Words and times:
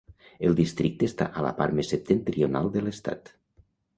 El 0.47 0.55
districte 0.59 1.05
està 1.09 1.27
a 1.41 1.43
la 1.47 1.51
part 1.59 1.77
més 1.79 1.93
septentrional 1.95 2.73
de 2.77 2.83
l'estat. 2.87 3.33